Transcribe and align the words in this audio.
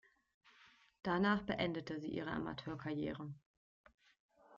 Danach 1.03 1.43
beendete 1.43 1.99
sie 1.99 2.07
ihre 2.09 2.31
Amateurkarriere. 2.31 3.31